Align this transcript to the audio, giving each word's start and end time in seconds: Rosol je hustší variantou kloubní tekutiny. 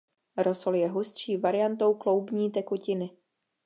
Rosol 0.37 0.75
je 0.75 0.89
hustší 0.89 1.37
variantou 1.37 1.93
kloubní 1.93 2.51
tekutiny. 2.51 3.09